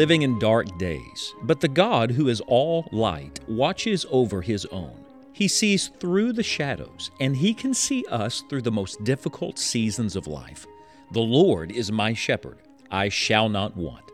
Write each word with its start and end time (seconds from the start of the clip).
living 0.00 0.22
in 0.22 0.38
dark 0.38 0.78
days, 0.78 1.34
but 1.42 1.60
the 1.60 1.68
God 1.68 2.10
who 2.10 2.28
is 2.28 2.40
all 2.46 2.88
light 2.90 3.38
watches 3.46 4.06
over 4.10 4.40
his 4.40 4.64
own. 4.72 4.98
He 5.34 5.46
sees 5.46 5.88
through 6.00 6.32
the 6.32 6.42
shadows, 6.42 7.10
and 7.20 7.36
he 7.36 7.52
can 7.52 7.74
see 7.74 8.06
us 8.06 8.42
through 8.48 8.62
the 8.62 8.72
most 8.72 9.04
difficult 9.04 9.58
seasons 9.58 10.16
of 10.16 10.26
life. 10.26 10.66
The 11.12 11.20
Lord 11.20 11.70
is 11.70 11.92
my 11.92 12.14
shepherd, 12.14 12.56
I 12.90 13.10
shall 13.10 13.50
not 13.50 13.76
want. 13.76 14.10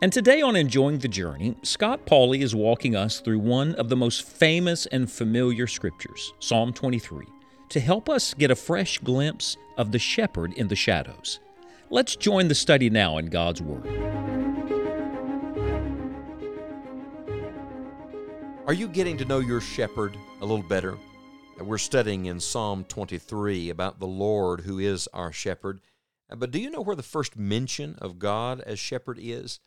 And 0.00 0.10
today 0.10 0.40
on 0.40 0.56
Enjoying 0.56 1.00
the 1.00 1.06
Journey, 1.06 1.54
Scott 1.62 2.06
Pauley 2.06 2.40
is 2.40 2.54
walking 2.54 2.96
us 2.96 3.20
through 3.20 3.40
one 3.40 3.74
of 3.74 3.90
the 3.90 3.96
most 3.96 4.22
famous 4.22 4.86
and 4.86 5.12
familiar 5.12 5.66
scriptures, 5.66 6.32
Psalm 6.40 6.72
23, 6.72 7.26
to 7.68 7.78
help 7.78 8.08
us 8.08 8.32
get 8.32 8.50
a 8.50 8.56
fresh 8.56 8.96
glimpse 9.00 9.58
of 9.76 9.92
the 9.92 9.98
shepherd 9.98 10.54
in 10.54 10.68
the 10.68 10.76
shadows. 10.76 11.40
Let's 11.90 12.16
join 12.16 12.48
the 12.48 12.54
study 12.54 12.88
now 12.88 13.18
in 13.18 13.26
God's 13.26 13.60
Word. 13.60 14.39
Are 18.70 18.72
you 18.72 18.86
getting 18.86 19.16
to 19.16 19.24
know 19.24 19.40
your 19.40 19.60
shepherd 19.60 20.16
a 20.40 20.46
little 20.46 20.62
better? 20.62 20.96
We're 21.58 21.76
studying 21.76 22.26
in 22.26 22.38
Psalm 22.38 22.84
23 22.84 23.68
about 23.68 23.98
the 23.98 24.06
Lord 24.06 24.60
who 24.60 24.78
is 24.78 25.08
our 25.12 25.32
shepherd. 25.32 25.80
But 26.28 26.52
do 26.52 26.60
you 26.60 26.70
know 26.70 26.80
where 26.80 26.94
the 26.94 27.02
first 27.02 27.36
mention 27.36 27.96
of 27.96 28.20
God 28.20 28.60
as 28.60 28.78
shepherd 28.78 29.18
is? 29.20 29.58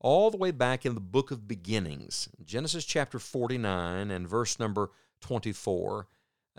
all 0.00 0.32
the 0.32 0.36
way 0.36 0.50
back 0.50 0.84
in 0.84 0.96
the 0.96 1.00
book 1.00 1.30
of 1.30 1.46
beginnings, 1.46 2.28
Genesis 2.44 2.84
chapter 2.84 3.20
49 3.20 4.10
and 4.10 4.28
verse 4.28 4.58
number 4.58 4.90
24. 5.20 6.08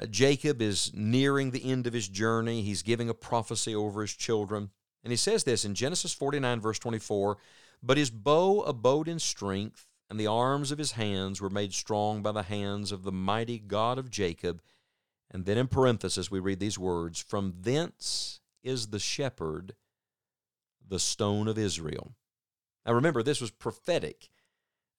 Uh, 0.02 0.06
Jacob 0.06 0.62
is 0.62 0.94
nearing 0.94 1.52
the 1.52 1.70
end 1.70 1.86
of 1.86 1.92
his 1.92 2.08
journey. 2.08 2.62
He's 2.62 2.82
giving 2.82 3.10
a 3.10 3.14
prophecy 3.14 3.76
over 3.76 4.00
his 4.00 4.14
children. 4.14 4.70
And 5.04 5.12
he 5.12 5.18
says 5.18 5.44
this 5.44 5.66
in 5.66 5.76
Genesis 5.76 6.14
49, 6.14 6.62
verse 6.62 6.80
24 6.80 7.38
But 7.84 7.98
his 7.98 8.10
bow 8.10 8.62
abode 8.62 9.10
in 9.10 9.20
strength, 9.20 9.89
and 10.10 10.20
the 10.20 10.28
arms 10.28 10.72
of 10.72 10.80
his 10.80 10.94
hands 10.94 11.40
were 11.40 11.50
made 11.50 11.74
strong 11.74 12.22
by 12.22 12.32
the 12.32 12.44
hands 12.44 12.92
of 12.92 13.04
the 13.04 13.12
mighty 13.12 13.60
God 13.60 13.98
of 14.00 14.10
Jacob. 14.10 14.62
And 15.30 15.46
then 15.46 15.58
in 15.58 15.68
parenthesis, 15.68 16.32
we 16.32 16.40
read 16.40 16.60
these 16.60 16.80
words 16.80 17.20
From 17.20 17.54
thence 17.62 18.40
is 18.64 18.88
the 18.88 19.00
shepherd, 19.00 19.76
the 20.88 21.00
stone 21.00 21.48
of 21.48 21.58
Israel. 21.58 22.14
Now 22.86 22.94
remember, 22.94 23.22
this 23.22 23.42
was 23.42 23.52
prophetic. 23.52 24.30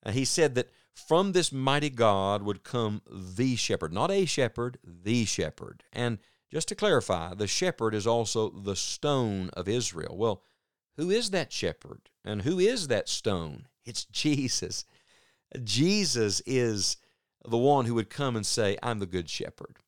Uh, 0.04 0.12
he 0.12 0.24
said 0.24 0.54
that 0.54 0.70
from 0.94 1.32
this 1.32 1.52
mighty 1.52 1.90
God 1.90 2.42
would 2.42 2.62
come 2.62 3.02
the 3.10 3.56
shepherd, 3.56 3.92
not 3.92 4.10
a 4.10 4.26
shepherd, 4.26 4.78
the 4.84 5.24
shepherd. 5.24 5.82
And 5.92 6.18
just 6.50 6.68
to 6.68 6.74
clarify, 6.74 7.34
the 7.34 7.46
shepherd 7.46 7.94
is 7.94 8.06
also 8.06 8.48
the 8.48 8.76
stone 8.76 9.50
of 9.54 9.68
Israel. 9.68 10.16
Well, 10.16 10.42
who 10.96 11.10
is 11.10 11.30
that 11.30 11.52
shepherd? 11.52 12.10
And 12.24 12.42
who 12.42 12.58
is 12.58 12.88
that 12.88 13.08
stone? 13.08 13.66
It's 13.84 14.04
Jesus. 14.12 14.84
Jesus 15.64 16.40
is 16.46 16.96
the 17.44 17.58
one 17.58 17.86
who 17.86 17.94
would 17.94 18.10
come 18.10 18.36
and 18.36 18.46
say, 18.46 18.76
I'm 18.82 18.98
the 18.98 19.06
good 19.06 19.28
shepherd. 19.28 19.78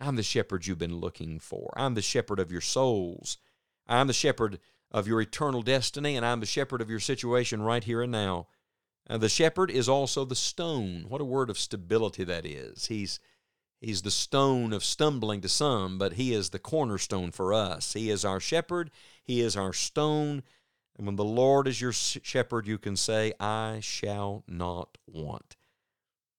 I'm 0.00 0.16
the 0.16 0.22
shepherd 0.22 0.66
you've 0.66 0.78
been 0.78 0.98
looking 0.98 1.38
for. 1.40 1.72
I'm 1.76 1.94
the 1.94 2.02
shepherd 2.02 2.38
of 2.38 2.52
your 2.52 2.60
souls. 2.60 3.38
I'm 3.86 4.06
the 4.06 4.12
shepherd 4.12 4.58
of 4.90 5.08
your 5.08 5.20
eternal 5.20 5.62
destiny, 5.62 6.16
and 6.16 6.24
I'm 6.24 6.40
the 6.40 6.46
shepherd 6.46 6.80
of 6.80 6.90
your 6.90 7.00
situation 7.00 7.62
right 7.62 7.82
here 7.82 8.02
and 8.02 8.12
now. 8.12 8.48
And 9.06 9.20
the 9.22 9.28
shepherd 9.28 9.70
is 9.70 9.88
also 9.88 10.24
the 10.24 10.36
stone. 10.36 11.06
What 11.08 11.20
a 11.20 11.24
word 11.24 11.50
of 11.50 11.58
stability 11.58 12.24
that 12.24 12.44
is. 12.44 12.86
He's 12.86 13.18
He's 13.80 14.02
the 14.02 14.10
stone 14.10 14.72
of 14.72 14.82
stumbling 14.82 15.40
to 15.42 15.48
some, 15.48 15.98
but 15.98 16.14
He 16.14 16.34
is 16.34 16.50
the 16.50 16.58
cornerstone 16.58 17.30
for 17.30 17.54
us. 17.54 17.92
He 17.92 18.10
is 18.10 18.24
our 18.24 18.40
shepherd. 18.40 18.90
He 19.22 19.40
is 19.40 19.56
our 19.56 19.72
stone. 19.72 20.42
And 20.98 21.06
when 21.06 21.16
the 21.16 21.24
Lord 21.24 21.68
is 21.68 21.80
your 21.80 21.92
shepherd, 21.92 22.66
you 22.66 22.76
can 22.76 22.96
say, 22.96 23.32
I 23.38 23.78
shall 23.80 24.42
not 24.48 24.98
want. 25.06 25.56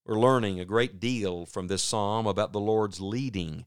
We're 0.06 0.20
learning 0.20 0.60
a 0.60 0.66
great 0.66 1.00
deal 1.00 1.46
from 1.46 1.68
this 1.68 1.82
psalm 1.82 2.28
about 2.28 2.52
the 2.52 2.60
Lord's 2.60 3.00
leading. 3.00 3.66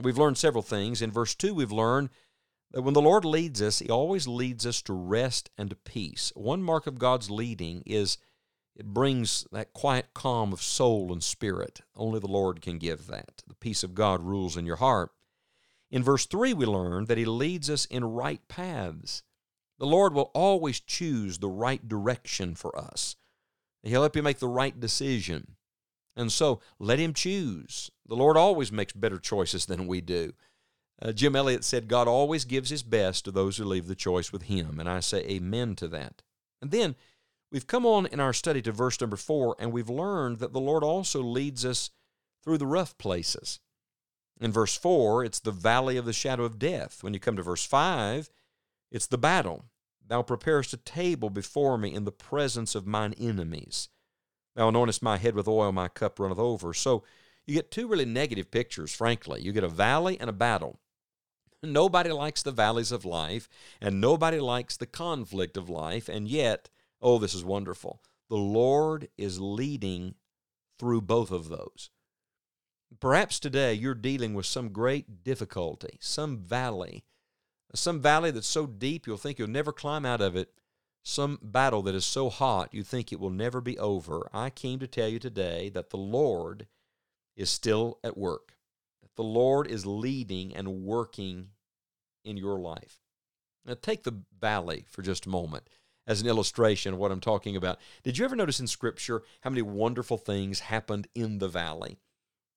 we've 0.00 0.16
learned 0.16 0.38
several 0.38 0.62
things. 0.62 1.02
In 1.02 1.12
verse 1.12 1.34
2, 1.34 1.52
we've 1.52 1.70
learned 1.70 2.08
that 2.70 2.82
when 2.82 2.94
the 2.94 3.02
Lord 3.02 3.26
leads 3.26 3.60
us, 3.60 3.80
He 3.80 3.90
always 3.90 4.26
leads 4.26 4.64
us 4.64 4.80
to 4.82 4.94
rest 4.94 5.50
and 5.58 5.68
to 5.68 5.76
peace. 5.76 6.32
One 6.34 6.62
mark 6.62 6.86
of 6.86 6.98
God's 6.98 7.30
leading 7.30 7.82
is 7.84 8.16
it 8.74 8.86
brings 8.86 9.46
that 9.52 9.74
quiet 9.74 10.14
calm 10.14 10.52
of 10.52 10.62
soul 10.62 11.12
and 11.12 11.22
spirit. 11.22 11.82
Only 11.94 12.18
the 12.18 12.26
Lord 12.26 12.62
can 12.62 12.78
give 12.78 13.08
that. 13.08 13.42
The 13.46 13.54
peace 13.54 13.84
of 13.84 13.94
God 13.94 14.22
rules 14.22 14.56
in 14.56 14.64
your 14.64 14.76
heart. 14.76 15.10
In 15.90 16.02
verse 16.02 16.24
3, 16.24 16.54
we 16.54 16.64
learn 16.64 17.04
that 17.04 17.18
He 17.18 17.26
leads 17.26 17.68
us 17.68 17.84
in 17.84 18.04
right 18.04 18.40
paths. 18.48 19.22
The 19.78 19.86
Lord 19.86 20.14
will 20.14 20.30
always 20.34 20.80
choose 20.80 21.38
the 21.38 21.48
right 21.48 21.86
direction 21.86 22.54
for 22.54 22.76
us. 22.78 23.16
He'll 23.82 24.02
help 24.02 24.16
you 24.16 24.22
make 24.22 24.38
the 24.38 24.48
right 24.48 24.78
decision. 24.78 25.56
And 26.16 26.30
so 26.30 26.60
let 26.78 26.98
Him 26.98 27.12
choose. 27.12 27.90
The 28.06 28.16
Lord 28.16 28.36
always 28.36 28.70
makes 28.70 28.92
better 28.92 29.18
choices 29.18 29.66
than 29.66 29.86
we 29.86 30.00
do. 30.00 30.32
Uh, 31.02 31.12
Jim 31.12 31.34
Elliot 31.34 31.64
said, 31.64 31.88
God 31.88 32.08
always 32.08 32.44
gives 32.44 32.70
his 32.70 32.82
best 32.82 33.24
to 33.24 33.30
those 33.30 33.56
who 33.56 33.64
leave 33.64 33.88
the 33.88 33.94
choice 33.94 34.32
with 34.32 34.42
him. 34.42 34.78
And 34.78 34.88
I 34.88 35.00
say 35.00 35.18
amen 35.26 35.74
to 35.76 35.88
that. 35.88 36.22
And 36.62 36.70
then 36.70 36.94
we've 37.50 37.66
come 37.66 37.84
on 37.84 38.06
in 38.06 38.20
our 38.20 38.32
study 38.32 38.62
to 38.62 38.72
verse 38.72 39.00
number 39.00 39.16
four, 39.16 39.56
and 39.58 39.72
we've 39.72 39.90
learned 39.90 40.38
that 40.38 40.52
the 40.52 40.60
Lord 40.60 40.84
also 40.84 41.20
leads 41.20 41.64
us 41.64 41.90
through 42.42 42.58
the 42.58 42.66
rough 42.66 42.96
places. 42.96 43.60
In 44.40 44.52
verse 44.52 44.76
four, 44.76 45.24
it's 45.24 45.40
the 45.40 45.50
valley 45.50 45.96
of 45.96 46.04
the 46.04 46.12
shadow 46.12 46.44
of 46.44 46.58
death. 46.58 47.02
When 47.02 47.12
you 47.12 47.20
come 47.20 47.36
to 47.36 47.42
verse 47.42 47.64
five, 47.64 48.30
it's 48.94 49.08
the 49.08 49.18
battle. 49.18 49.64
Thou 50.06 50.22
preparest 50.22 50.72
a 50.72 50.76
table 50.76 51.28
before 51.28 51.76
me 51.76 51.92
in 51.92 52.04
the 52.04 52.12
presence 52.12 52.76
of 52.76 52.86
mine 52.86 53.12
enemies. 53.18 53.88
Thou 54.54 54.70
anointest 54.70 55.02
my 55.02 55.16
head 55.16 55.34
with 55.34 55.48
oil, 55.48 55.72
my 55.72 55.88
cup 55.88 56.20
runneth 56.20 56.38
over. 56.38 56.72
So 56.72 57.02
you 57.44 57.56
get 57.56 57.72
two 57.72 57.88
really 57.88 58.04
negative 58.04 58.52
pictures, 58.52 58.94
frankly. 58.94 59.42
You 59.42 59.52
get 59.52 59.64
a 59.64 59.68
valley 59.68 60.16
and 60.20 60.30
a 60.30 60.32
battle. 60.32 60.78
Nobody 61.60 62.12
likes 62.12 62.42
the 62.44 62.52
valleys 62.52 62.92
of 62.92 63.04
life, 63.04 63.48
and 63.80 64.00
nobody 64.00 64.38
likes 64.38 64.76
the 64.76 64.86
conflict 64.86 65.56
of 65.56 65.68
life, 65.68 66.08
and 66.08 66.28
yet, 66.28 66.70
oh, 67.02 67.18
this 67.18 67.34
is 67.34 67.44
wonderful. 67.44 68.00
The 68.28 68.36
Lord 68.36 69.08
is 69.18 69.40
leading 69.40 70.14
through 70.78 71.00
both 71.00 71.32
of 71.32 71.48
those. 71.48 71.90
Perhaps 73.00 73.40
today 73.40 73.74
you're 73.74 73.94
dealing 73.94 74.34
with 74.34 74.46
some 74.46 74.68
great 74.68 75.24
difficulty, 75.24 75.98
some 76.00 76.38
valley, 76.38 77.02
some 77.74 78.00
valley 78.00 78.30
that's 78.30 78.46
so 78.46 78.66
deep 78.66 79.06
you'll 79.06 79.16
think 79.16 79.38
you'll 79.38 79.48
never 79.48 79.72
climb 79.72 80.06
out 80.06 80.20
of 80.20 80.36
it, 80.36 80.50
some 81.02 81.38
battle 81.42 81.82
that 81.82 81.94
is 81.94 82.04
so 82.04 82.30
hot 82.30 82.72
you 82.72 82.82
think 82.82 83.12
it 83.12 83.20
will 83.20 83.30
never 83.30 83.60
be 83.60 83.78
over. 83.78 84.28
I 84.32 84.50
came 84.50 84.78
to 84.78 84.86
tell 84.86 85.08
you 85.08 85.18
today 85.18 85.68
that 85.70 85.90
the 85.90 85.98
Lord 85.98 86.66
is 87.36 87.50
still 87.50 87.98
at 88.02 88.16
work, 88.16 88.56
that 89.02 89.14
the 89.16 89.22
Lord 89.22 89.66
is 89.66 89.84
leading 89.84 90.54
and 90.54 90.82
working 90.82 91.48
in 92.24 92.36
your 92.36 92.58
life. 92.58 93.00
Now, 93.66 93.76
take 93.80 94.04
the 94.04 94.22
valley 94.40 94.84
for 94.88 95.02
just 95.02 95.26
a 95.26 95.30
moment 95.30 95.68
as 96.06 96.20
an 96.20 96.28
illustration 96.28 96.94
of 96.94 96.98
what 96.98 97.10
I'm 97.10 97.20
talking 97.20 97.56
about. 97.56 97.78
Did 98.02 98.18
you 98.18 98.24
ever 98.24 98.36
notice 98.36 98.60
in 98.60 98.66
Scripture 98.66 99.22
how 99.40 99.50
many 99.50 99.62
wonderful 99.62 100.18
things 100.18 100.60
happened 100.60 101.08
in 101.14 101.38
the 101.38 101.48
valley? 101.48 101.98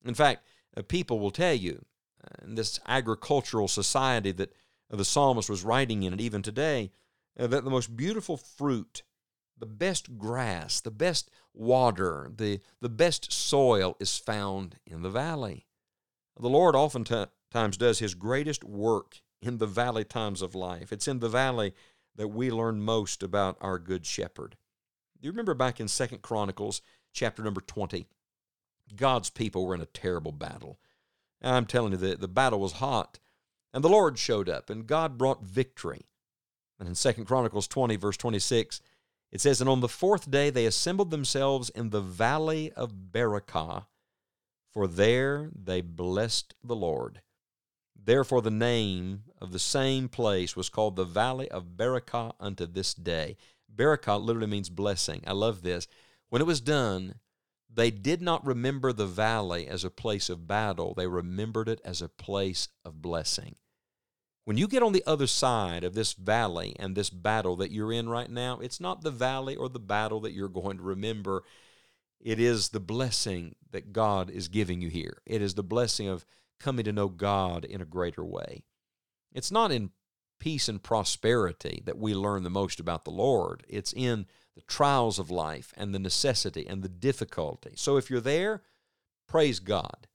In 0.05 0.13
fact, 0.13 0.45
uh, 0.75 0.81
people 0.81 1.19
will 1.19 1.31
tell 1.31 1.53
you, 1.53 1.85
uh, 2.23 2.45
in 2.45 2.55
this 2.55 2.79
agricultural 2.87 3.67
society 3.67 4.31
that 4.33 4.53
the 4.89 5.05
psalmist 5.05 5.49
was 5.49 5.63
writing 5.63 6.03
in, 6.03 6.13
it 6.13 6.21
even 6.21 6.41
today, 6.41 6.91
uh, 7.39 7.47
that 7.47 7.63
the 7.63 7.69
most 7.69 7.95
beautiful 7.95 8.37
fruit, 8.37 9.03
the 9.57 9.65
best 9.65 10.17
grass, 10.17 10.79
the 10.79 10.91
best 10.91 11.29
water, 11.53 12.31
the, 12.35 12.61
the 12.81 12.89
best 12.89 13.31
soil 13.31 13.97
is 13.99 14.17
found 14.17 14.77
in 14.85 15.01
the 15.01 15.09
valley. 15.09 15.65
The 16.39 16.49
Lord 16.49 16.75
oftentimes 16.75 17.77
does 17.77 17.99
his 17.99 18.13
greatest 18.13 18.63
work 18.63 19.21
in 19.41 19.57
the 19.57 19.67
valley 19.67 20.03
times 20.03 20.41
of 20.41 20.55
life. 20.55 20.91
It's 20.91 21.07
in 21.07 21.19
the 21.19 21.29
valley 21.29 21.73
that 22.15 22.29
we 22.29 22.51
learn 22.51 22.81
most 22.81 23.23
about 23.23 23.57
our 23.61 23.79
good 23.79 24.05
shepherd. 24.05 24.55
Do 25.19 25.25
you 25.25 25.31
remember 25.31 25.53
back 25.53 25.79
in 25.79 25.87
Second 25.87 26.21
Chronicles 26.21 26.81
chapter 27.13 27.43
number 27.43 27.61
20? 27.61 28.07
God's 28.95 29.29
people 29.29 29.65
were 29.65 29.75
in 29.75 29.81
a 29.81 29.87
terrible 29.87 30.31
battle. 30.31 30.79
I'm 31.41 31.65
telling 31.65 31.91
you, 31.91 31.97
the, 31.97 32.15
the 32.15 32.27
battle 32.27 32.59
was 32.59 32.73
hot. 32.73 33.19
And 33.77 33.83
the 33.83 33.89
Lord 33.89 34.17
showed 34.17 34.49
up, 34.49 34.71
and 34.71 34.87
God 34.87 35.19
brought 35.19 35.43
victory. 35.43 36.07
And 36.79 36.89
in 36.89 36.95
Second 36.95 37.25
Chronicles 37.25 37.67
20, 37.67 37.95
verse 37.95 38.17
26, 38.17 38.81
it 39.31 39.39
says, 39.39 39.61
And 39.61 39.69
on 39.69 39.81
the 39.81 39.87
fourth 39.87 40.31
day 40.31 40.49
they 40.49 40.65
assembled 40.65 41.11
themselves 41.11 41.69
in 41.69 41.91
the 41.91 42.01
valley 42.01 42.71
of 42.71 43.11
Berachah, 43.11 43.85
for 44.73 44.87
there 44.87 45.51
they 45.53 45.81
blessed 45.81 46.55
the 46.63 46.75
Lord. 46.75 47.21
Therefore, 47.95 48.41
the 48.41 48.49
name 48.49 49.25
of 49.39 49.51
the 49.51 49.59
same 49.59 50.09
place 50.09 50.55
was 50.55 50.69
called 50.69 50.95
the 50.95 51.05
Valley 51.05 51.47
of 51.51 51.77
Berachah 51.77 52.33
unto 52.39 52.65
this 52.65 52.95
day. 52.95 53.37
Berachah 53.71 54.19
literally 54.19 54.47
means 54.47 54.71
blessing. 54.71 55.21
I 55.27 55.33
love 55.33 55.61
this. 55.61 55.87
When 56.29 56.41
it 56.41 56.45
was 56.45 56.61
done, 56.61 57.19
they 57.71 57.91
did 57.91 58.23
not 58.23 58.43
remember 58.43 58.91
the 58.91 59.05
valley 59.05 59.67
as 59.67 59.83
a 59.83 59.91
place 59.91 60.31
of 60.31 60.47
battle, 60.47 60.95
they 60.95 61.05
remembered 61.05 61.69
it 61.69 61.79
as 61.85 62.01
a 62.01 62.09
place 62.09 62.69
of 62.83 63.03
blessing. 63.03 63.55
When 64.47 64.55
you 64.55 64.69
get 64.69 64.81
on 64.81 64.93
the 64.93 65.03
other 65.05 65.27
side 65.27 65.83
of 65.83 65.93
this 65.93 66.13
valley 66.13 66.73
and 66.79 66.95
this 66.95 67.09
battle 67.09 67.57
that 67.57 67.69
you're 67.69 67.91
in 67.91 68.07
right 68.07 68.31
now, 68.31 68.59
it's 68.59 68.79
not 68.79 69.01
the 69.01 69.11
valley 69.11 69.57
or 69.57 69.67
the 69.67 69.77
battle 69.77 70.21
that 70.21 70.31
you're 70.31 70.47
going 70.47 70.77
to 70.77 70.83
remember. 70.83 71.43
It 72.21 72.39
is 72.39 72.69
the 72.69 72.79
blessing 72.79 73.55
that 73.71 73.91
God 73.91 74.29
is 74.29 74.47
giving 74.47 74.79
you 74.79 74.87
here. 74.87 75.17
It 75.25 75.41
is 75.41 75.55
the 75.55 75.63
blessing 75.63 76.07
of 76.07 76.25
coming 76.61 76.85
to 76.85 76.93
know 76.93 77.09
God 77.09 77.65
in 77.65 77.81
a 77.81 77.85
greater 77.85 78.23
way. 78.23 78.63
It's 79.33 79.51
not 79.51 79.73
in 79.73 79.89
peace 80.39 80.69
and 80.69 80.81
prosperity 80.81 81.83
that 81.83 81.97
we 81.97 82.15
learn 82.15 82.43
the 82.43 82.49
most 82.49 82.79
about 82.79 83.03
the 83.03 83.11
Lord. 83.11 83.65
It's 83.67 83.91
in 83.91 84.27
the 84.55 84.61
trials 84.61 85.19
of 85.19 85.29
life 85.29 85.73
and 85.75 85.93
the 85.93 85.99
necessity 85.99 86.65
and 86.65 86.83
the 86.83 86.87
difficulty. 86.87 87.73
So 87.75 87.97
if 87.97 88.09
you're 88.09 88.21
there, 88.21 88.61
praise 89.27 89.59
God. 89.59 90.07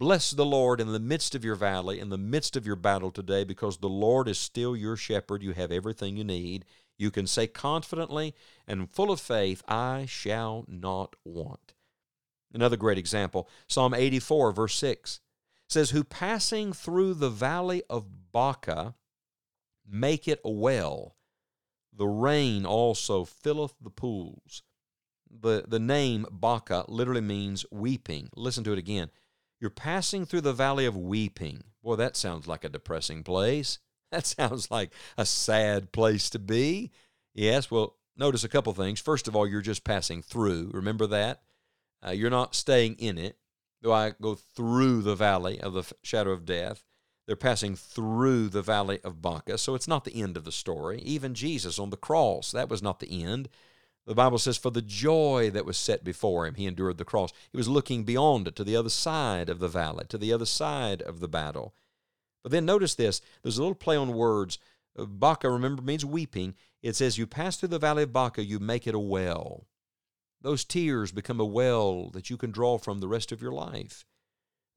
Bless 0.00 0.30
the 0.30 0.46
Lord 0.46 0.80
in 0.80 0.92
the 0.92 0.98
midst 0.98 1.34
of 1.34 1.44
your 1.44 1.56
valley, 1.56 2.00
in 2.00 2.08
the 2.08 2.16
midst 2.16 2.56
of 2.56 2.64
your 2.64 2.74
battle 2.74 3.10
today, 3.10 3.44
because 3.44 3.76
the 3.76 3.88
Lord 3.90 4.28
is 4.28 4.38
still 4.38 4.74
your 4.74 4.96
shepherd. 4.96 5.42
You 5.42 5.52
have 5.52 5.70
everything 5.70 6.16
you 6.16 6.24
need. 6.24 6.64
You 6.96 7.10
can 7.10 7.26
say 7.26 7.46
confidently 7.46 8.34
and 8.66 8.90
full 8.90 9.10
of 9.10 9.20
faith, 9.20 9.62
I 9.68 10.06
shall 10.08 10.64
not 10.66 11.16
want. 11.22 11.74
Another 12.50 12.78
great 12.78 12.96
example, 12.96 13.46
Psalm 13.66 13.92
84, 13.92 14.52
verse 14.52 14.74
6 14.76 15.20
says, 15.68 15.90
Who 15.90 16.02
passing 16.02 16.72
through 16.72 17.12
the 17.12 17.28
valley 17.28 17.82
of 17.90 18.32
Baca 18.32 18.94
make 19.86 20.26
it 20.26 20.40
a 20.42 20.50
well. 20.50 21.14
The 21.92 22.08
rain 22.08 22.64
also 22.64 23.26
filleth 23.26 23.74
the 23.78 23.90
pools. 23.90 24.62
The, 25.30 25.66
the 25.68 25.78
name 25.78 26.24
Baca 26.30 26.86
literally 26.88 27.20
means 27.20 27.66
weeping. 27.70 28.30
Listen 28.34 28.64
to 28.64 28.72
it 28.72 28.78
again. 28.78 29.10
You're 29.60 29.70
passing 29.70 30.24
through 30.24 30.40
the 30.40 30.52
valley 30.52 30.86
of 30.86 30.96
weeping. 30.96 31.64
Boy, 31.82 31.96
that 31.96 32.16
sounds 32.16 32.46
like 32.46 32.64
a 32.64 32.68
depressing 32.68 33.22
place. 33.22 33.78
That 34.12 34.26
sounds 34.26 34.72
like 34.72 34.90
a 35.16 35.24
sad 35.24 35.92
place 35.92 36.30
to 36.30 36.40
be. 36.40 36.90
Yes, 37.32 37.70
well, 37.70 37.94
notice 38.16 38.42
a 38.42 38.48
couple 38.48 38.72
things. 38.72 38.98
First 38.98 39.28
of 39.28 39.36
all, 39.36 39.46
you're 39.46 39.60
just 39.60 39.84
passing 39.84 40.20
through. 40.20 40.72
Remember 40.74 41.06
that? 41.06 41.42
Uh, 42.04 42.10
you're 42.10 42.28
not 42.28 42.56
staying 42.56 42.96
in 42.96 43.18
it. 43.18 43.36
Though 43.82 43.92
I 43.92 44.14
go 44.20 44.34
through 44.34 45.02
the 45.02 45.14
valley 45.14 45.60
of 45.60 45.74
the 45.74 45.84
shadow 46.02 46.32
of 46.32 46.44
death, 46.44 46.82
they're 47.26 47.36
passing 47.36 47.76
through 47.76 48.48
the 48.48 48.62
valley 48.62 48.98
of 49.04 49.22
Baca, 49.22 49.56
so 49.58 49.76
it's 49.76 49.86
not 49.86 50.04
the 50.04 50.20
end 50.20 50.36
of 50.36 50.42
the 50.42 50.50
story. 50.50 51.00
Even 51.02 51.32
Jesus 51.32 51.78
on 51.78 51.90
the 51.90 51.96
cross, 51.96 52.50
that 52.50 52.68
was 52.68 52.82
not 52.82 52.98
the 52.98 53.22
end. 53.22 53.48
The 54.06 54.14
Bible 54.14 54.38
says, 54.38 54.56
For 54.56 54.70
the 54.70 54.82
joy 54.82 55.50
that 55.52 55.66
was 55.66 55.76
set 55.76 56.02
before 56.02 56.46
him, 56.46 56.54
he 56.54 56.66
endured 56.66 56.98
the 56.98 57.04
cross. 57.04 57.32
He 57.50 57.56
was 57.56 57.68
looking 57.68 58.04
beyond 58.04 58.48
it 58.48 58.56
to 58.56 58.64
the 58.64 58.76
other 58.76 58.88
side 58.88 59.48
of 59.48 59.58
the 59.58 59.68
valley, 59.68 60.04
to 60.08 60.18
the 60.18 60.32
other 60.32 60.46
side 60.46 61.02
of 61.02 61.20
the 61.20 61.28
battle. 61.28 61.74
But 62.42 62.52
then 62.52 62.64
notice 62.64 62.94
this 62.94 63.20
there's 63.42 63.58
a 63.58 63.62
little 63.62 63.74
play 63.74 63.96
on 63.96 64.14
words. 64.14 64.58
Uh, 64.98 65.04
Baca, 65.04 65.50
remember, 65.50 65.82
means 65.82 66.04
weeping. 66.04 66.54
It 66.82 66.96
says, 66.96 67.18
You 67.18 67.26
pass 67.26 67.56
through 67.56 67.68
the 67.68 67.78
valley 67.78 68.04
of 68.04 68.12
Baca, 68.12 68.44
you 68.44 68.58
make 68.58 68.86
it 68.86 68.94
a 68.94 68.98
well. 68.98 69.66
Those 70.40 70.64
tears 70.64 71.12
become 71.12 71.38
a 71.38 71.44
well 71.44 72.08
that 72.10 72.30
you 72.30 72.38
can 72.38 72.50
draw 72.50 72.78
from 72.78 73.00
the 73.00 73.08
rest 73.08 73.30
of 73.30 73.42
your 73.42 73.52
life. 73.52 74.06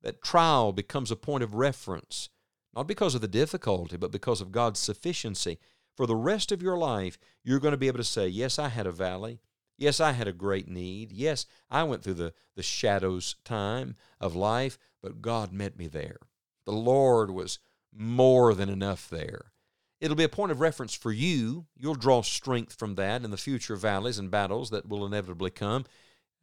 That 0.01 0.21
trial 0.21 0.73
becomes 0.73 1.09
a 1.09 1.15
point 1.15 1.43
of 1.43 1.55
reference 1.55 2.29
not 2.75 2.87
because 2.87 3.15
of 3.15 3.21
the 3.21 3.27
difficulty, 3.27 3.97
but 3.97 4.11
because 4.11 4.41
of 4.41 4.51
God's 4.51 4.79
sufficiency. 4.79 5.59
For 5.95 6.07
the 6.07 6.16
rest 6.16 6.51
of 6.51 6.62
your 6.62 6.78
life, 6.78 7.18
you're 7.44 7.60
going 7.60 7.74
to 7.74 7.78
be 7.78 7.88
able 7.88 8.00
to 8.00 8.04
say, 8.04 8.28
Yes, 8.28 8.57
I 8.57 8.69
had 8.69 8.88
a 8.88 8.92
valley. 8.92 9.40
Yes, 9.78 10.00
I 10.00 10.12
had 10.12 10.28
a 10.28 10.34
great 10.34 10.68
need. 10.68 11.12
Yes, 11.12 11.45
I 11.69 11.84
went 11.84 12.04
through 12.04 12.13
the, 12.16 12.34
the 12.56 12.63
shadows 12.63 13.36
time 13.44 13.95
of 14.19 14.36
life, 14.36 14.78
but 15.01 15.22
God 15.22 15.51
met 15.51 15.78
me 15.78 15.88
there. 15.88 16.18
The 16.66 16.72
Lord 16.72 17.31
was 17.31 17.60
more 17.92 18.54
than 18.54 18.69
enough 18.69 19.10
there. 19.10 19.51
It'll 20.00 20.16
be 20.16 20.24
a 20.24 20.30
point 20.30 20.51
of 20.51 20.62
reference 20.62 20.94
for 20.94 21.12
you. 21.12 21.66
You'll 21.78 21.95
draw 21.95 22.22
strength 22.22 22.74
from 22.78 22.95
that 22.95 23.24
in 23.24 23.31
the 23.31 23.38
future 23.38 23.75
valleys 23.75 24.19
and 24.19 24.30
battles 24.30 24.69
that 24.69 24.88
will 24.88 25.06
inevitably 25.06 25.50
come, 25.50 25.86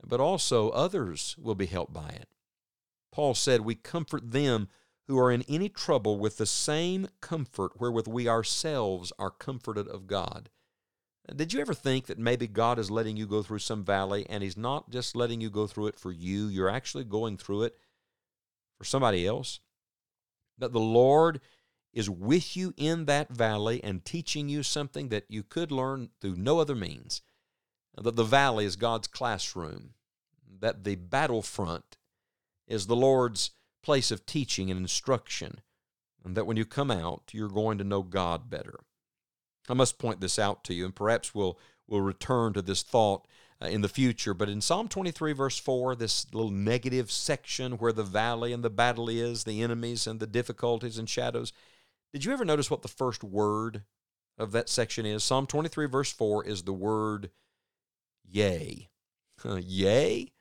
but 0.05 0.21
also 0.21 0.71
others 0.71 1.37
will 1.39 1.55
be 1.55 1.67
helped 1.67 1.93
by 1.93 2.09
it. 2.09 2.29
Paul 3.13 3.35
said, 3.35 3.61
We 3.61 3.75
comfort 3.75 4.31
them 4.31 4.69
who 5.11 5.19
are 5.19 5.33
in 5.33 5.43
any 5.49 5.69
trouble 5.69 6.21
with 6.21 6.37
the 6.37 6.47
same 6.47 7.09
comfort 7.21 7.73
wherewith 7.81 8.07
we 8.07 8.29
ourselves 8.29 9.13
are 9.19 9.31
comforted 9.31 9.89
of 9.89 10.07
God. 10.07 10.49
Did 11.35 11.53
you 11.53 11.61
ever 11.61 11.75
think 11.75 12.07
that 12.07 12.17
maybe 12.17 12.47
God 12.47 12.79
is 12.79 12.93
letting 12.93 13.17
you 13.17 13.27
go 13.27 13.43
through 13.43 13.59
some 13.59 13.85
valley 13.85 14.25
and 14.31 14.41
He's 14.41 14.57
not 14.57 14.89
just 14.89 15.17
letting 15.17 15.41
you 15.41 15.51
go 15.51 15.67
through 15.67 15.89
it 15.89 15.99
for 15.99 16.13
you? 16.13 16.47
You're 16.47 16.71
actually 16.71 17.03
going 17.03 17.39
through 17.39 17.65
it 17.65 17.77
for 18.79 18.85
somebody 18.85 19.27
else? 19.27 19.59
That 20.59 20.73
the 20.73 20.79
Lord 20.79 21.41
is 21.93 22.09
with 22.09 22.57
you 22.57 22.73
in 22.77 23.07
that 23.07 23.31
valley 23.31 23.83
and 23.83 24.05
teaching 24.05 24.49
you 24.49 24.63
something 24.63 25.09
that 25.09 25.25
you 25.29 25.43
could 25.43 25.73
learn 25.73 26.11
through 26.21 26.37
no 26.37 26.61
other 26.61 26.77
means. 26.77 27.21
That 28.01 28.15
the 28.15 28.23
valley 28.23 28.65
is 28.65 28.77
God's 28.77 29.09
classroom, 29.09 29.95
that 30.61 30.85
the 30.85 30.95
battlefront 30.95 31.97
is 32.69 32.87
the 32.87 32.95
Lord's 32.95 33.51
place 33.83 34.11
of 34.11 34.27
teaching 34.27 34.71
and 34.71 34.81
instruction, 34.81 35.61
and 36.25 36.37
that 36.37 36.47
when 36.47 36.57
you 36.57 36.65
come 36.65 36.91
out, 36.91 37.31
you're 37.33 37.49
going 37.49 37.79
to 37.79 37.85
know 37.85 38.03
God 38.03 38.51
better. 38.51 38.81
I 39.69 39.75
must 39.75 39.99
point 39.99 40.21
this 40.21 40.39
out 40.39 40.65
to 40.65 40.75
you, 40.75 40.85
and 40.85 40.95
perhaps 40.95 41.35
we'll, 41.35 41.59
we'll 41.87 42.01
return 42.01 42.53
to 42.55 42.63
this 42.63 42.83
thought 42.83 43.27
uh, 43.63 43.67
in 43.67 43.83
the 43.83 43.89
future. 43.89 44.35
But 44.35 44.49
in 44.49 44.61
Psalm 44.61 44.89
23, 44.89 45.33
verse 45.33 45.59
4, 45.59 45.95
this 45.95 46.27
little 46.33 46.51
negative 46.51 47.11
section 47.11 47.73
where 47.73 47.93
the 47.93 48.03
valley 48.03 48.53
and 48.53 48.65
the 48.65 48.71
battle 48.71 49.09
is, 49.09 49.45
the 49.45 49.63
enemies 49.63 50.07
and 50.07 50.19
the 50.19 50.27
difficulties 50.27 50.99
and 50.99 51.09
shadows, 51.09 51.53
did 52.13 52.25
you 52.25 52.33
ever 52.33 52.45
notice 52.45 52.71
what 52.71 52.83
the 52.83 52.89
first 52.89 53.23
word 53.23 53.83
of 54.37 54.53
that 54.53 54.69
section 54.69 55.07
is? 55.07 55.23
Psalm 55.23 55.47
23, 55.47 55.87
verse 55.87 56.13
4 56.13 56.45
is 56.45 56.63
the 56.63 56.73
word 56.73 57.31
yea. 58.27 58.89
yea? 59.45 60.33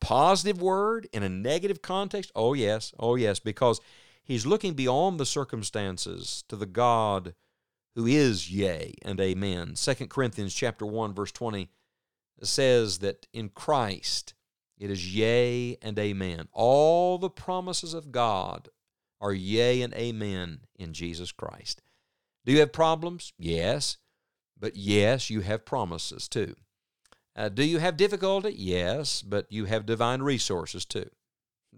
Positive 0.00 0.60
word 0.60 1.08
in 1.12 1.22
a 1.22 1.28
negative 1.28 1.82
context? 1.82 2.32
Oh, 2.34 2.54
yes. 2.54 2.92
Oh, 2.98 3.16
yes. 3.16 3.38
Because 3.38 3.80
he's 4.22 4.46
looking 4.46 4.74
beyond 4.74 5.18
the 5.18 5.26
circumstances 5.26 6.44
to 6.48 6.56
the 6.56 6.66
God 6.66 7.34
who 7.94 8.06
is 8.06 8.50
yea 8.50 8.94
and 9.02 9.20
amen. 9.20 9.74
2 9.74 10.06
Corinthians 10.06 10.54
chapter 10.54 10.86
1 10.86 11.14
verse 11.14 11.32
20 11.32 11.68
says 12.42 12.98
that 12.98 13.26
in 13.32 13.48
Christ 13.48 14.34
it 14.78 14.90
is 14.90 15.12
yea 15.12 15.76
and 15.82 15.98
amen. 15.98 16.48
All 16.52 17.18
the 17.18 17.30
promises 17.30 17.94
of 17.94 18.12
God 18.12 18.68
are 19.20 19.32
yea 19.32 19.82
and 19.82 19.92
amen 19.94 20.60
in 20.76 20.92
Jesus 20.92 21.32
Christ. 21.32 21.82
Do 22.44 22.52
you 22.52 22.60
have 22.60 22.72
problems? 22.72 23.32
Yes. 23.36 23.96
But 24.56 24.76
yes, 24.76 25.30
you 25.30 25.40
have 25.40 25.64
promises 25.64 26.28
too. 26.28 26.54
Uh, 27.38 27.48
do 27.48 27.64
you 27.64 27.78
have 27.78 27.96
difficulty? 27.96 28.52
Yes, 28.52 29.22
but 29.22 29.46
you 29.48 29.66
have 29.66 29.86
divine 29.86 30.22
resources 30.22 30.84
too. 30.84 31.08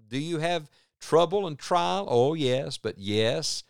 Do 0.08 0.18
you 0.18 0.38
have 0.38 0.70
trouble 0.98 1.46
and 1.46 1.58
trial? 1.58 2.06
Oh, 2.08 2.32
yes, 2.32 2.78
but 2.78 2.98
yes, 2.98 3.62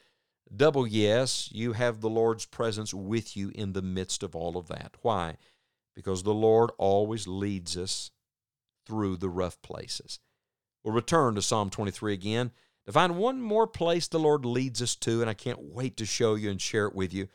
double 0.54 0.86
yes, 0.86 1.50
you 1.50 1.72
have 1.72 2.00
the 2.00 2.08
Lord's 2.08 2.46
presence 2.46 2.94
with 2.94 3.36
you 3.36 3.50
in 3.56 3.72
the 3.72 3.82
midst 3.82 4.22
of 4.22 4.36
all 4.36 4.56
of 4.56 4.68
that. 4.68 4.98
Why? 5.02 5.36
Because 5.96 6.22
the 6.22 6.32
Lord 6.32 6.70
always 6.78 7.26
leads 7.26 7.76
us 7.76 8.12
through 8.86 9.16
the 9.16 9.28
rough 9.28 9.60
places. 9.60 10.20
We'll 10.84 10.94
return 10.94 11.34
to 11.34 11.42
Psalm 11.42 11.70
23 11.70 12.14
again 12.14 12.52
to 12.86 12.92
find 12.92 13.16
one 13.16 13.42
more 13.42 13.66
place 13.66 14.06
the 14.06 14.20
Lord 14.20 14.44
leads 14.44 14.80
us 14.80 14.94
to, 14.94 15.22
and 15.22 15.28
I 15.28 15.34
can't 15.34 15.60
wait 15.60 15.96
to 15.96 16.06
show 16.06 16.36
you 16.36 16.50
and 16.50 16.60
share 16.60 16.86
it 16.86 16.94
with 16.94 17.12
you. 17.12 17.26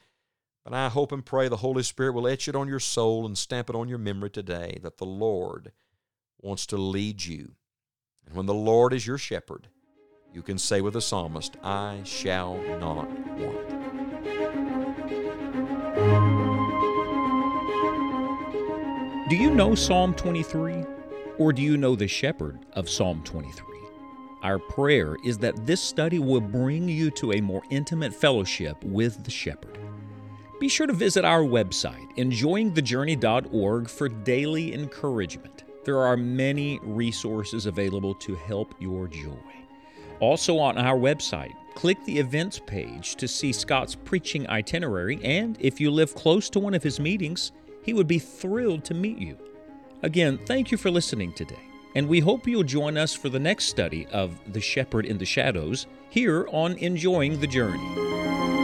But 0.66 0.74
I 0.74 0.90
hope 0.90 1.12
and 1.12 1.24
pray 1.24 1.48
the 1.48 1.58
Holy 1.58 1.84
Spirit 1.84 2.14
will 2.14 2.28
etch 2.28 2.48
it 2.48 2.56
on 2.56 2.68
your 2.68 2.80
soul 2.80 3.24
and 3.28 3.38
stamp 3.38 3.70
it 3.70 3.76
on 3.76 3.88
your 3.88 4.00
memory 4.00 4.32
today 4.32 4.80
that 4.82 4.98
the 4.98 5.06
Lord 5.06 5.72
wants 6.42 6.66
to 6.68 6.78
lead 6.78 7.24
you. 7.24 7.54
And 8.26 8.36
when 8.36 8.48
the 8.48 8.54
Lord 8.56 8.92
is 8.92 9.06
your 9.06 9.20
shepherd, 9.20 9.68
you 10.34 10.42
can 10.42 10.58
say 10.58 10.82
with 10.82 10.94
the 10.94 11.02
psalmist, 11.02 11.56
I 11.64 12.02
shall 12.04 12.58
not 12.80 13.08
want. 13.38 13.70
Do 19.30 19.36
you 19.36 19.52
know 19.52 19.76
Psalm 19.76 20.16
23? 20.16 20.84
Or 21.38 21.54
do 21.54 21.62
you 21.62 21.78
know 21.78 21.96
the 21.96 22.08
shepherd 22.08 22.66
of 22.74 22.90
Psalm 22.90 23.22
23? 23.24 23.64
Our 24.42 24.58
prayer 24.58 25.16
is 25.24 25.38
that 25.40 25.68
this 25.68 25.82
study 25.82 26.18
will 26.18 26.42
bring 26.42 26.90
you 26.90 27.12
to 27.12 27.34
a 27.34 27.42
more 27.42 27.62
intimate 27.70 28.16
fellowship 28.16 28.84
with 28.84 29.24
the 29.24 29.32
shepherd. 29.32 29.85
Be 30.58 30.70
sure 30.70 30.88
to 30.88 30.94
visit 30.94 31.26
our 31.26 31.42
website, 31.42 32.16
enjoyingthejourney.org, 32.16 33.90
for 33.90 34.08
daily 34.08 34.74
encouragement. 34.74 35.64
There 35.84 36.00
are 36.00 36.16
many 36.16 36.80
resources 36.82 37.66
available 37.66 38.16
to 38.16 38.36
help 38.36 38.74
your 38.80 39.10
joy. 39.10 39.38
Also, 40.22 40.58
on 40.58 40.78
our 40.78 40.98
website, 40.98 41.52
click 41.76 41.98
the 42.06 42.18
events 42.18 42.62
page 42.66 43.18
to 43.18 43.28
see 43.28 43.52
Scott's 43.52 43.96
preaching 43.96 44.48
itinerary, 44.48 45.20
and 45.26 45.58
if 45.60 45.82
you 45.82 45.92
live 45.92 46.16
close 46.16 46.50
to 46.52 46.60
one 46.60 46.74
of 46.74 46.84
his 46.84 47.02
meetings, 47.02 47.52
he 47.84 47.94
would 47.94 48.08
be 48.08 48.18
thrilled 48.18 48.86
to 48.86 48.94
meet 48.94 49.18
you. 49.18 49.38
Again, 50.04 50.40
thank 50.46 50.72
you 50.72 50.78
for 50.78 50.90
listening 50.90 51.34
today, 51.34 51.60
and 51.96 52.08
we 52.08 52.22
hope 52.22 52.48
you'll 52.48 52.64
join 52.64 52.96
us 52.96 53.14
for 53.14 53.28
the 53.28 53.40
next 53.40 53.66
study 53.66 54.08
of 54.08 54.40
The 54.54 54.62
Shepherd 54.62 55.06
in 55.06 55.18
the 55.18 55.26
Shadows 55.26 55.86
here 56.10 56.48
on 56.50 56.78
Enjoying 56.78 57.42
the 57.42 57.48
Journey. 57.48 58.55